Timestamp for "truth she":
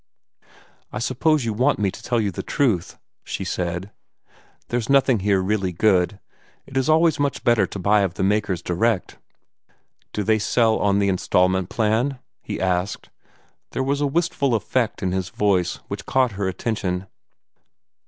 2.41-3.43